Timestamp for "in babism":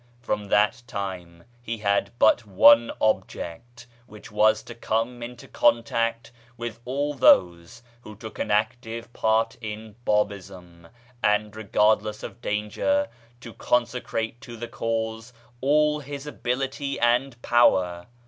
9.61-10.89